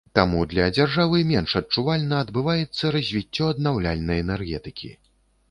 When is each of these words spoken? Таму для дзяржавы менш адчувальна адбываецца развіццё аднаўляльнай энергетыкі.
Таму 0.17 0.39
для 0.51 0.69
дзяржавы 0.77 1.19
менш 1.31 1.53
адчувальна 1.61 2.23
адбываецца 2.25 2.93
развіццё 2.97 3.53
аднаўляльнай 3.53 4.17
энергетыкі. 4.25 4.93